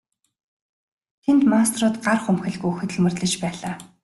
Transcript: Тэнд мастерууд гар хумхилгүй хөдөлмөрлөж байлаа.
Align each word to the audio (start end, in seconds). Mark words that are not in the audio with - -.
Тэнд 1.23 1.43
мастерууд 1.51 1.95
гар 2.05 2.19
хумхилгүй 2.23 2.73
хөдөлмөрлөж 2.75 3.33
байлаа. 3.43 3.73